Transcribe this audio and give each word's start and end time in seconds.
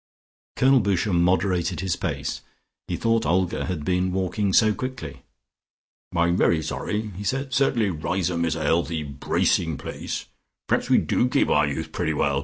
Colonel 0.55 0.79
Boucher 0.79 1.13
moderated 1.13 1.79
his 1.81 1.95
pace. 1.95 2.41
He 2.87 2.95
thought 2.97 3.23
Olga 3.23 3.65
had 3.65 3.85
been 3.85 4.11
walking 4.11 4.51
so 4.51 4.73
quickly. 4.73 5.21
"I'm 6.15 6.35
very 6.35 6.63
sorry," 6.63 7.11
he 7.15 7.23
said. 7.23 7.53
"Certainly 7.53 7.91
Riseholme 7.91 8.45
is 8.45 8.55
a 8.55 8.63
healthy 8.63 9.03
bracing 9.03 9.77
place. 9.77 10.25
Perhaps 10.67 10.89
we 10.89 10.97
do 10.97 11.29
keep 11.29 11.49
our 11.49 11.67
youth 11.67 11.91
pretty 11.91 12.13
well. 12.15 12.39